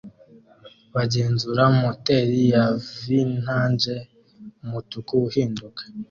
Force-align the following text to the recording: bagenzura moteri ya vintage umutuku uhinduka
bagenzura 0.95 1.63
moteri 1.81 2.39
ya 2.53 2.63
vintage 3.03 3.95
umutuku 4.63 5.13
uhinduka 5.27 5.81